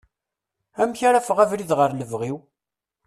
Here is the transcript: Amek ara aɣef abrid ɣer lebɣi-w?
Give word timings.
Amek 0.81 0.99
ara 1.07 1.17
aɣef 1.19 1.37
abrid 1.43 1.71
ɣer 1.79 1.91
lebɣi-w? 1.93 2.37